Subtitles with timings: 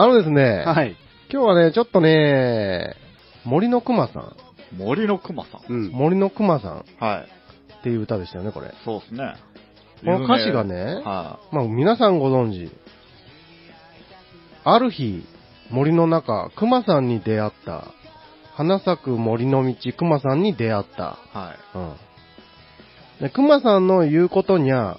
[0.00, 0.96] あのですね、はい。
[1.28, 2.94] 今日はね、ちょっとね、
[3.44, 4.36] 森の熊さん、
[4.76, 5.72] 森の熊さん。
[5.72, 5.90] うん。
[5.90, 7.74] 森の熊さんはい。
[7.80, 8.72] っていう歌でしたよね、これ。
[8.84, 9.34] そうですね。
[10.04, 12.70] この歌詞がねはまあ、皆さんご存知。
[14.62, 15.24] ある日、
[15.70, 17.88] 森の中、熊さんに出会った。
[18.54, 21.18] 花咲く森の道、熊さんに出会った。
[21.34, 21.36] い。
[21.36, 21.78] はい。
[21.78, 21.78] う
[23.24, 23.26] ん。
[23.26, 24.96] で、熊さんの言うことにゃ、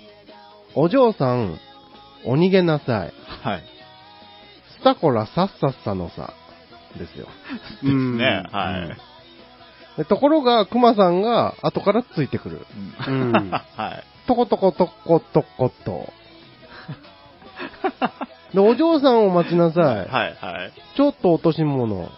[0.75, 1.57] お嬢さん、
[2.25, 3.13] お逃げなさい。
[3.43, 3.78] はい。
[4.79, 6.33] スタコラさっさっさのさ、
[6.97, 7.27] ですよ。
[7.83, 8.95] うんね、は
[9.97, 9.97] い。
[9.97, 12.65] でところが、熊さんが後からついてくる。
[13.07, 13.59] うんうんは
[13.95, 14.27] い。
[14.27, 16.13] とことことことこと。
[18.53, 19.85] で、お嬢さんを待ちなさい。
[19.85, 20.73] はい、はい。
[20.95, 21.95] ちょっと落とし物。
[21.95, 22.09] うん。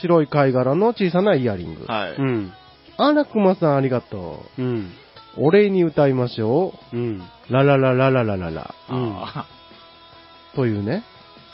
[0.00, 1.84] 白い貝殻の小さなイヤリング。
[1.86, 2.16] はい。
[2.16, 2.52] うん。
[2.96, 4.92] あら、熊さんありがとうん。
[5.36, 5.46] う。
[5.46, 7.22] お礼に歌いましょうん。
[7.48, 7.52] う。
[7.52, 8.74] ララララララララ。
[8.90, 9.46] うんあ
[10.54, 11.04] というね。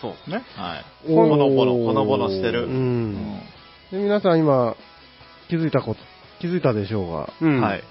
[0.00, 0.42] ーそうですね。
[0.56, 1.14] はい。
[1.14, 2.64] ほのぼの、ほのぼのしてる。
[2.64, 2.66] う。
[2.66, 3.40] うん
[3.90, 4.76] で皆さん今、
[5.48, 6.00] 気づいたこと、
[6.40, 7.32] 気づいたでしょうが。
[7.40, 7.60] うん。
[7.60, 7.82] はい。。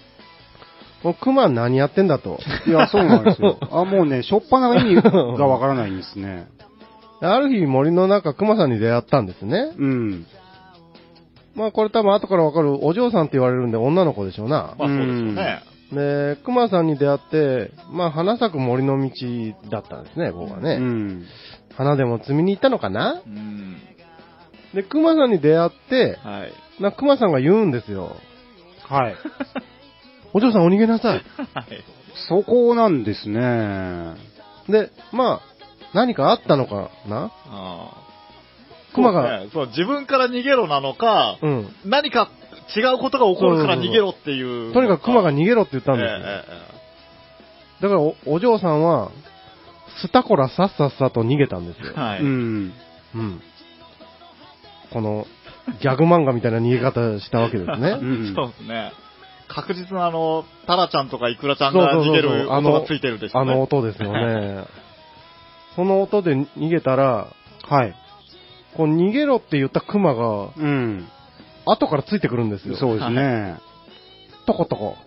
[1.03, 2.39] もう熊何やってんだと。
[2.67, 3.57] いや、そうなんですよ。
[3.71, 6.47] あ、もうね、しょっぱなが意味がわからないんですね。
[7.21, 9.71] ある日森の中、熊さんに出会ったんですね。
[9.77, 10.25] うん。
[11.55, 14.75] まあこれ多分後からわかるお嬢さんって言われるんで女の子でしょうな。
[14.77, 15.63] まあそうですよね。
[15.91, 19.09] で、熊さんに出会って、まあ花咲く森の道
[19.69, 20.75] だったんですね、ここはね。
[20.75, 21.25] うん。
[21.75, 23.21] 花でも摘みに行ったのかな？
[23.25, 23.77] うん。
[24.73, 26.81] で、熊さんに出会って、はい。
[26.81, 28.15] な熊さんが言うんですよ。
[28.87, 29.15] はい。
[30.33, 31.13] お嬢さんお逃げなさい。
[31.13, 31.23] はい。
[32.27, 34.13] そこなんですね。
[34.67, 35.41] で、まあ、
[35.93, 37.31] 何かあったのかな？
[37.47, 38.09] あー
[38.95, 41.69] 熊がそうですねそう、自分から逃げろなのか、うん。
[41.85, 42.29] 何か
[42.75, 44.73] 違うことが起こるから逃げろっていう。
[44.73, 46.19] とにかく熊が逃げろって言ったんですよ。
[46.19, 46.43] え
[47.81, 49.11] だからお、お嬢さんは、
[50.01, 51.93] スタコラさっさっさと逃げたんですよ。
[51.95, 52.21] はい。
[52.21, 52.73] うん。
[53.15, 53.41] うん。
[54.91, 55.25] この、
[55.81, 57.91] ギャグ漫画みたいな逃げ方したわけですうね。
[58.31, 58.33] ん。
[58.35, 58.91] そうですね。
[59.47, 63.53] 確実なあの、タラちゃんとかイクラちゃんが逃げるあの音がついてるでしょあうね。
[63.53, 64.65] の音ですよね。
[65.75, 67.27] その音で逃げたら、
[67.67, 67.95] はい。
[68.75, 71.07] こう逃げろって言ったクマが、うん。
[71.65, 72.75] 後からついてくるんですよ。
[72.77, 73.57] そうですね。
[74.45, 74.97] トコトコ。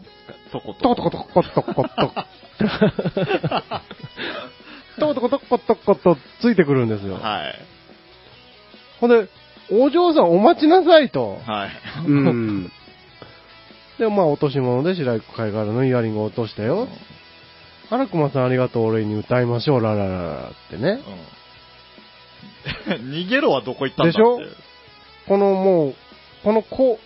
[0.51, 0.95] とこと。
[0.95, 2.13] トコトコトコトコトコ。
[4.99, 7.15] トコトコトコトコとついてくるんですよ。
[7.15, 7.55] はい。
[9.01, 9.29] ほんで、
[9.71, 11.39] お嬢さんお待ちなさいと。
[11.47, 11.71] はい。
[12.07, 12.73] うん。
[13.99, 16.89] で、まあ落とし物で白い貝殻のイヤリングを落としたよ。
[17.91, 20.91] あら、熊さんありがとう、俺に歌いましょう、ララララってね。
[20.91, 20.99] うん
[23.11, 24.13] 逃げろはどこ行ったんだ。
[24.13, 24.39] でしょ？
[25.27, 25.95] このもう、
[26.45, 26.99] このこ、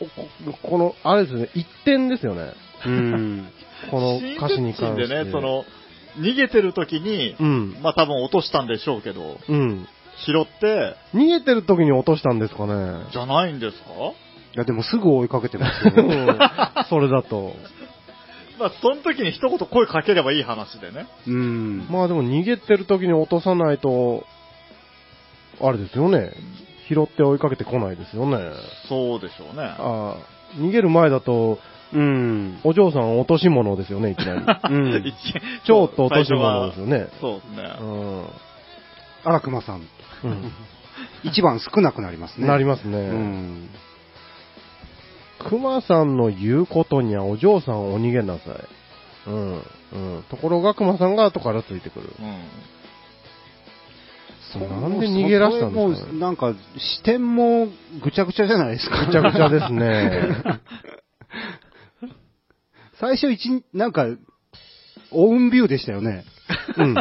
[0.44, 2.52] ここの、あれですね、一点ですよね。
[2.86, 3.48] うん。
[3.91, 5.06] この歌詞に関して。
[5.06, 5.64] 新でね、その、
[6.19, 7.77] 逃げてる時に、うん。
[7.82, 9.87] まあ多分落としたんでしょうけど、うん。
[10.25, 13.04] 拾って、逃げてる時に落としたんですかね。
[13.12, 13.88] じゃないんですか？
[14.55, 15.93] いや、でもすぐ追いかけてますよ。
[15.97, 16.38] う ん
[16.88, 17.55] それだと。
[18.59, 21.06] まあその時に一言声かければいい話でね。
[21.26, 21.87] うん。
[21.91, 24.25] まあでも逃げてる時に落とさないと、
[25.60, 26.32] あれですよね。
[26.88, 28.38] 拾って追いかけてこないですよね。
[28.88, 29.62] そうでしょうね。
[29.65, 30.16] ああ、
[30.59, 31.59] 逃げる前だと、
[31.92, 32.60] うん。
[32.64, 34.74] お嬢さん落とし物ですよね、いきなり。
[34.74, 35.14] うん一。
[35.64, 37.08] ちょっと落とし物ですよね。
[37.20, 37.76] そうですね。
[37.80, 38.24] うん。
[39.24, 39.86] あら、熊さん。
[40.25, 40.52] うん
[41.22, 42.46] 一番少なくなりますね。
[42.46, 42.98] なりますね。
[42.98, 43.69] うん。
[45.50, 48.52] 熊さんの言うことにはお嬢さんお逃げなさ
[49.26, 49.30] い。
[49.30, 49.52] うん。
[49.52, 49.62] うん。
[50.30, 52.10] ところが熊さんが後からついてくる。
[52.19, 52.42] うん。
[54.58, 57.69] なんで逃げ出したんですかねそれもなんか、視点も
[58.02, 59.04] ぐちゃぐちゃじゃないですか。
[59.04, 60.60] ぐちゃぐちゃですね。
[63.00, 64.06] 最初一、なんか、
[65.10, 66.24] オウンビューでしたよね。
[66.76, 66.96] うん。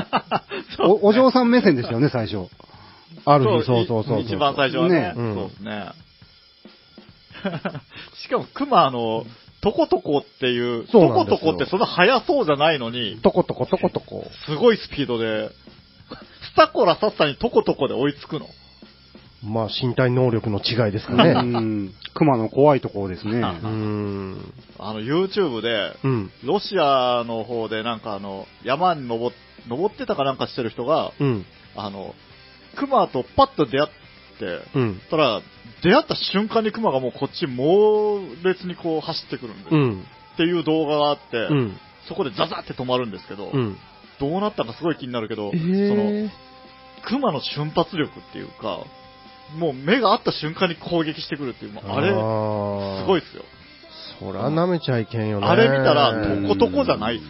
[0.79, 2.49] お、お嬢さん目線でしたよね、最初。
[3.25, 4.21] ある日、そうそうそうそう。
[4.21, 4.99] 一番最初はね。
[4.99, 5.85] ねうんそうですね。
[8.23, 9.25] しかも、熊の、
[9.61, 14.29] トコトコっていう、トコトコってそんな速そうじゃないのに、トコトコトコトコ。
[14.45, 15.49] すごいスピードで、
[16.51, 18.47] スタコラさっさにトコトコで追いつくの。
[19.43, 21.33] まあ、身体能力の違いですかうね。
[21.33, 21.93] ん。
[22.13, 23.39] 熊の怖いところですね。
[23.39, 24.24] うーん。
[24.87, 26.31] あの、YouTube で、うん。
[26.43, 29.35] ロシアの方でなんかあの、山に登っ
[29.67, 31.45] 登ってたかなんかしてる人が、うん。
[31.75, 32.13] あの、
[32.77, 33.89] 熊とパッと出会っ
[34.39, 35.01] て、うん。
[35.09, 35.41] たら、
[35.83, 40.05] 出会った瞬間に熊がもうこっち猛烈にこう走ってくるんでうん。
[40.37, 41.77] ていう動画があって、うん。
[42.07, 43.77] そこでザザって止まるんですけど、うん。
[44.19, 46.29] どうなったかすごい気になるけど、えその、ー。
[47.07, 48.85] 熊の瞬発力っていうか、
[49.57, 53.43] もう目が合った瞬間に攻撃してくるっていう、あれ、あすごいっすよ。
[54.19, 55.47] そら舐めちゃいけんよね。
[55.47, 57.29] あれ見たら、んトコトコじゃないっすよ。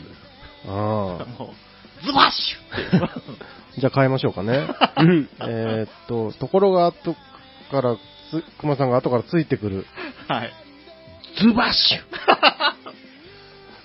[0.68, 1.54] あも
[2.02, 3.10] うズバッシュ。
[3.80, 4.68] じゃあ変えましょうかね。
[4.98, 5.30] うん。
[5.42, 7.16] えーっと、ところが後
[7.72, 7.96] から
[8.32, 9.86] つ、熊さんが後からついてくる。
[10.28, 10.54] はい。
[11.38, 12.00] ズバッシュ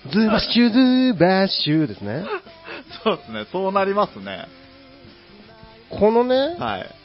[0.09, 2.25] ズバッシュズバッシュですね。
[3.03, 4.47] そうですね、そうなりますね。
[5.89, 6.95] このね、はい。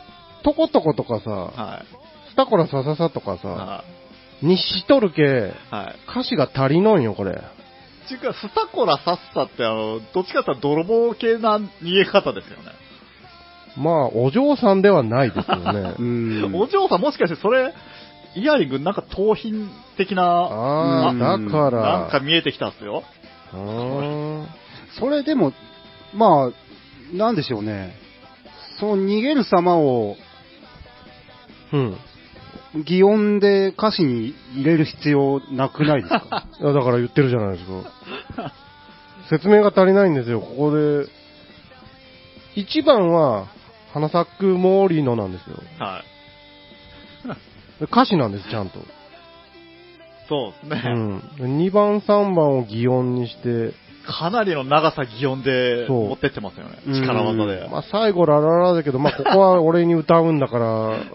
[0.44, 1.86] トコトコとかさ、はい。
[2.30, 3.84] スタコラサササとかさ、は
[4.42, 5.74] にしとるけ、い。
[5.74, 6.10] はい。
[6.10, 7.42] 歌詞が足りのんよ、これ。
[8.08, 12.72] ちゅうか、スタコラサッサってあの、どっちかっていうと泥棒系な逃げ方ですよね。
[13.76, 16.02] まあ、お嬢さんではないですよね う。
[16.02, 16.54] ん。
[16.54, 17.74] お嬢さんもしかしてそれ、
[18.34, 21.82] イヤリングなんか盗品的な、ああ、うんだから。
[21.82, 23.02] なんか見えてきたっすよ。
[24.98, 25.52] それでも、
[26.14, 27.96] まあ、なんでしょうね。
[28.78, 30.16] その逃げる様を
[31.72, 31.96] うん。
[32.84, 36.44] 擬音で歌詞に入れる必要なくないですか？
[36.60, 38.52] いや、だから言ってるじゃないですか。
[39.28, 41.06] 説明が足りないんですよ、ここで。
[42.56, 43.46] 1番は、
[43.92, 45.56] 花咲くモーリーのなんですよ。
[45.78, 46.02] は
[47.24, 47.28] い。
[47.80, 48.78] で歌詞なんです、ちゃんと。
[50.28, 50.92] そうですね。
[50.94, 51.18] うん。
[51.58, 53.72] 2番、3番を擬音にして、
[54.06, 56.78] かなりの長さ擬音で持ってってますよね。
[56.86, 57.68] うん力技で。
[57.70, 60.58] まあ最後ラララだけど、まあここは俺に歌うんだか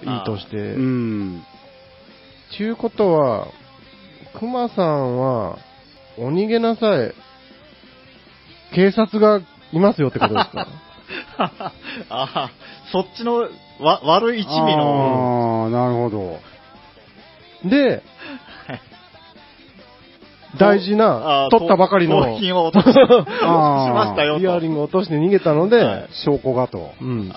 [0.05, 0.57] らいいとして。
[0.57, 1.41] うん。
[2.57, 3.48] ちゅうことは、
[4.39, 5.57] 熊さんは、
[6.18, 7.13] お逃げなさい。
[8.74, 9.42] 警察が
[9.74, 10.68] いますよってことですか？
[11.39, 11.71] あ
[12.09, 12.51] あ、
[12.92, 13.48] そっちの
[13.80, 16.39] わ悪い一味の、ああ、なるほど。
[17.69, 18.01] で、
[20.57, 24.39] 大事なあ、取ったばかりの盗品を落とし しましたよと。
[24.42, 26.92] イヤリングを落として逃げたので、はい証拠がと。
[27.01, 27.30] うん。
[27.30, 27.36] で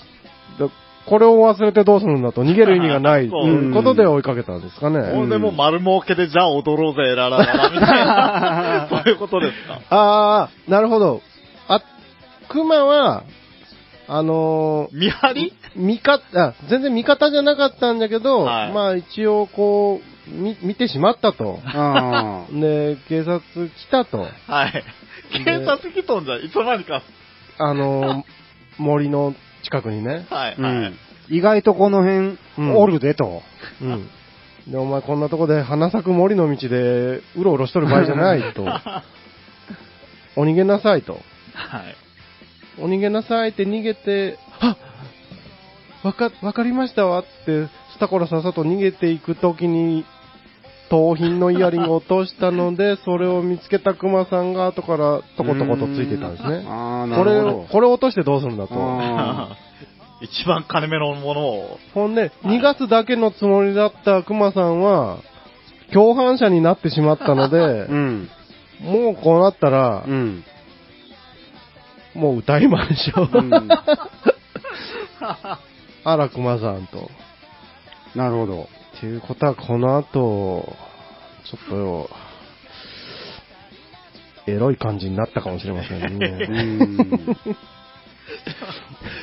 [1.06, 5.12] これを忘れてどうするんだと、逃げる意味がないということで追いかけたんですかね。
[5.12, 8.87] ほんでもう丸儲けでじゃあ踊ろうぜ、ララララ、みたいな。
[9.05, 9.81] そういうことですか。
[9.91, 11.21] ああ、なるほど。
[11.69, 11.83] あ、
[12.49, 13.25] 熊は、
[14.06, 15.53] あのー見張り？
[15.77, 21.59] 味方、あ、全然味方じゃなかったんだけど、はいまあ一応こう、み、見てしまったと。
[21.67, 24.27] あで、警察来たと。
[24.47, 24.85] はい。
[25.45, 27.03] 警察来とんじゃん、いつの間にか。
[27.59, 28.23] あのー
[28.79, 29.35] 森の
[29.65, 30.27] 近くにね。
[30.31, 30.77] はい、はい。
[30.91, 30.99] ん。
[31.29, 33.43] 意外とこの辺、うんおるでと。
[33.83, 34.09] うん。
[34.69, 38.65] で、お前こんなとこで花咲く森の道でうろうろしとる場合じゃないと。
[40.37, 41.21] お逃げなさいと。
[41.55, 41.97] はい。
[42.79, 44.77] お逃げなさいって逃げて、あ
[46.03, 50.05] わか、わかりましたわって、スタコラさっさと逃げていくときに、
[50.91, 56.65] 盗品のイヤリングを落としたので、それを見つけたクマさんが後からトコトコとついてたんですね。
[56.69, 57.69] ああ、なこれをるほど、。
[57.69, 58.75] これを落としてどうするんだと。
[58.77, 59.57] あ
[60.21, 65.19] 一番金目のものを、ほんで、はい逃がすだけのつもりだったクマさんは、
[65.93, 68.31] 共犯者になってしまったのでー、 うん。
[68.83, 70.45] もうこうなったらう、ん。
[72.15, 73.29] もう歌いましょう。
[73.33, 73.69] うん
[76.07, 77.11] あら、クマさんと。
[78.15, 78.69] なるほど。
[78.96, 80.76] っていうことは、この後、
[81.44, 82.11] ちょっとよ、
[84.46, 86.29] エロい感じになったかもしれませんうね。
[86.46, 87.26] ん。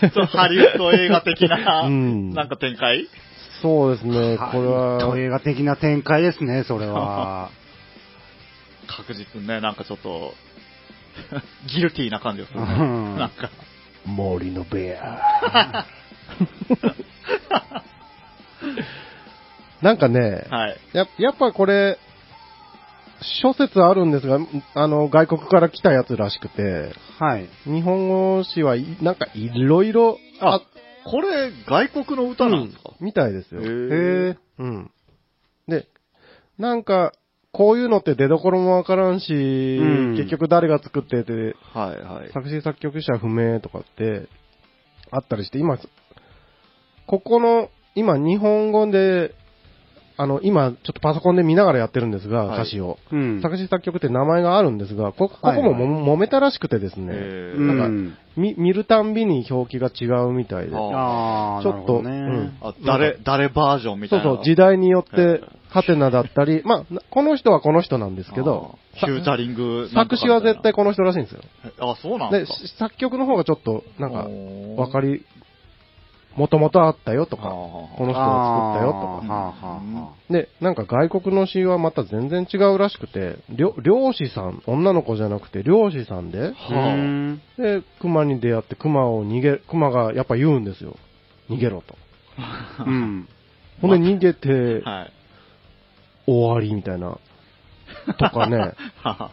[0.01, 3.07] ちょっとハリウッド映画的な、うんなんか展開？
[3.61, 7.51] そうですね、これとは、映画的な展開ですね、それは。
[8.87, 10.33] 確実にね、なんかちょっと、
[11.67, 12.65] ギルティーな感じでするね。
[12.79, 13.49] うんなんか。
[14.05, 15.85] 森のベア。
[19.81, 20.77] なんかね、はい。
[20.93, 21.97] ややっぱこれ、
[23.41, 24.39] 諸説あるんですが、
[24.75, 27.47] あの、外国から来たやつらしくて、はい。
[27.65, 30.61] 日本語詞はい、なんかいろいろああ、
[31.05, 33.61] これ、外国の歌なんですか、うんみたいですよ。
[33.61, 34.37] へえ。
[34.59, 34.91] うん。
[35.67, 35.87] で、
[36.57, 37.13] なんか、
[37.51, 42.31] こういうのって出所もわからんし、ん結局誰が作ってて、はいはい。
[42.33, 44.27] 作詞作曲者不明とかって
[45.11, 45.77] あったりして、今、
[47.07, 49.35] ここの、今日本語で、
[50.21, 52.99] あの、今ちょっとパソコンで見ながらやってるんですが、はい歌詞を。
[53.11, 53.41] うん。
[53.41, 57.13] 作詞作曲って名前があるんですが、ここここもも、揉めたらしくてですね、
[57.57, 60.75] なんかみ見るたんびに表記が違うみたいで。
[60.75, 61.99] あちょっと。
[61.99, 64.29] うんあ、誰、誰バージョンみたいうな。
[64.29, 71.41] そそう、時代によっえて、ハテナだったり、まあ、なこの人はこの人なんですけど、フューチャリング作詞は絶対この人らしいんですよ。
[71.79, 72.45] あ、そうなんで、
[72.77, 74.27] 作曲の方がちょっと、なんか、
[74.79, 75.25] わかりり、
[76.35, 80.15] もともとあったよとか、ここの人が作ったよとか。
[80.29, 86.53] で、なんか外国の詩はまた全然違うらしくて、漁漁師さん、女の子じゃなくて漁師さんで、
[87.57, 90.95] で、熊に出会って熊を逃げ、熊がやっぱ言うんですよ。
[91.49, 91.97] 逃げろと。
[92.85, 93.27] うん。
[93.81, 95.11] ほんで逃げてはい。
[96.27, 97.17] 終わりみたいな。
[98.17, 98.73] とかね。
[99.03, 99.31] は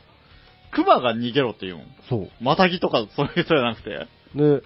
[0.71, 1.83] 熊が逃げろって言うん。
[2.09, 2.31] そう。
[2.41, 4.63] またぎとかそういう人じゃなくて、で、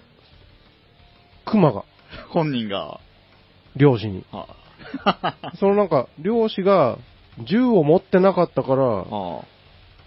[1.45, 1.83] 熊が、
[2.33, 2.99] 本人が、
[3.75, 4.23] 漁師に。
[4.31, 4.47] は
[5.59, 6.97] そのなんか、漁師が、
[7.39, 9.05] 銃を持ってなかったから、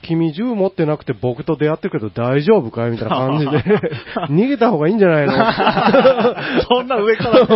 [0.03, 3.51] 君銃持ってなくて僕と出会ってるけど大丈夫かいみたいな感じで、
[4.31, 5.33] 逃げた方がいいんじゃないの？
[5.37, 6.37] あ、
[6.69, 7.47] そんな上から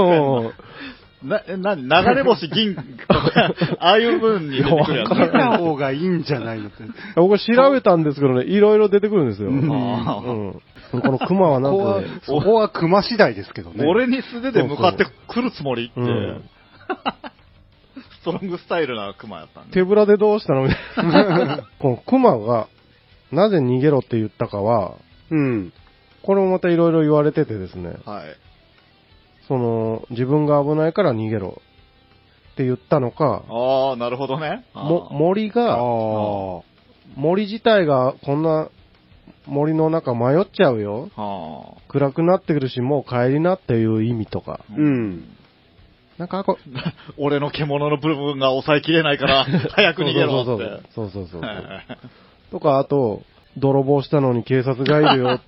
[1.23, 2.75] な、え、なに、流れ星銀
[3.79, 5.11] ああいう分に出てくるやつ。
[5.11, 6.83] 出た方がいいんじゃないのって。
[7.17, 9.51] 僕調べたんですけどね、いろいろ出てくるんですよ。
[9.51, 10.63] ううんん。
[10.91, 13.85] この熊はなんここはかね、、そこは熊次第ですけどね。
[13.87, 16.45] 俺に素手で向かってくるつもりって、うん
[18.21, 19.73] ストロングスタイルな熊やったんで。
[19.73, 21.67] 手ぶらでどうしたのみたいな。
[21.81, 22.69] この熊が、
[23.33, 24.97] なぜ逃げろって言ったかは、
[25.31, 25.73] うん。
[26.23, 28.25] これもまたいろいろ言われててですね、はい。
[29.49, 31.63] その、自分が危ないから逃げろ
[32.53, 34.65] って言ったのか、ああ、なるほどね。
[34.75, 36.61] も森が、ああ。
[37.17, 38.69] 森自体がこんな
[39.51, 41.11] 森の中迷っちゃうよ。
[41.17, 44.61] は暗くなってくるし、もう帰りなっていう意味とか。
[44.71, 44.75] あ。
[44.75, 45.25] うん。
[46.19, 46.59] なんかこ
[47.19, 50.89] 俺の獣の部分が抑えきれないから、 早く逃げろそうって。
[50.95, 51.87] そうそうそうそうそうはい
[52.51, 53.23] とか、あと、
[53.57, 55.41] 泥棒したのに警察がいるよ。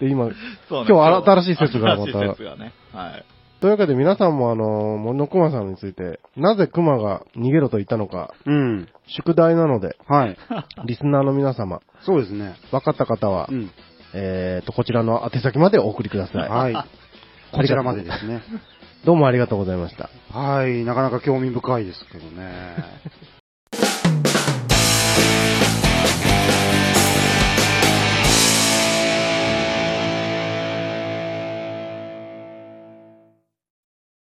[0.00, 0.30] で、今、
[0.68, 2.72] そうね今日新しい説がまた新しい説がね。
[2.92, 3.24] はい。
[3.64, 8.88] というわけで皆さんもあの、森の熊さんについて、なぜ熊が逃げろと言ったのか、うん。
[9.06, 10.36] 宿題なので、はい。
[10.84, 12.56] リスナーの皆様、そうですね。
[12.72, 13.70] 分かった方は、うん。
[14.12, 16.48] えーと、こちらの宛先までお送りください。
[16.50, 16.74] はい。
[17.56, 18.42] こちらまでですね。
[19.06, 20.10] どうもありがとうございました。
[20.38, 20.84] はい。
[20.84, 22.76] なかなか興味深いですけどね。